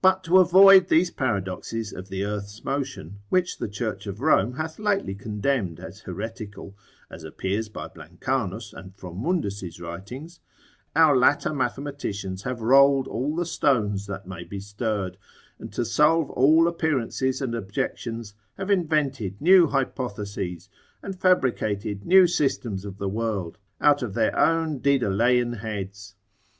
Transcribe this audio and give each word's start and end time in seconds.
But 0.00 0.22
to 0.22 0.38
avoid 0.38 0.86
these 0.86 1.10
paradoxes 1.10 1.92
of 1.92 2.08
the 2.08 2.24
earth's 2.24 2.62
motion 2.62 3.18
(which 3.30 3.58
the 3.58 3.66
Church 3.66 4.06
of 4.06 4.20
Rome 4.20 4.52
hath 4.52 4.78
lately 4.78 5.16
condemned 5.16 5.80
as 5.80 6.02
heretical, 6.02 6.76
as 7.10 7.24
appears 7.24 7.68
by 7.68 7.88
Blancanus 7.88 8.72
and 8.72 8.94
Fromundus's 8.94 9.80
writings) 9.80 10.38
our 10.94 11.16
latter 11.16 11.52
mathematicians 11.52 12.44
have 12.44 12.60
rolled 12.60 13.08
all 13.08 13.34
the 13.34 13.44
stones 13.44 14.06
that 14.06 14.24
may 14.24 14.44
be 14.44 14.60
stirred: 14.60 15.16
and 15.58 15.72
to 15.72 15.84
solve 15.84 16.30
all 16.30 16.68
appearances 16.68 17.42
and 17.42 17.52
objections, 17.56 18.34
have 18.58 18.70
invented 18.70 19.40
new 19.40 19.66
hypotheses, 19.66 20.68
and 21.02 21.20
fabricated 21.20 22.04
new 22.06 22.28
systems 22.28 22.84
of 22.84 22.98
the 22.98 23.08
world, 23.08 23.58
out 23.80 24.00
of 24.00 24.14
their 24.14 24.38
own 24.38 24.78
Dedalaean 24.78 25.54
heads. 25.56 26.14